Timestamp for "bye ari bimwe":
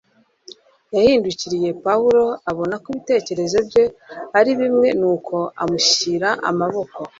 3.67-4.87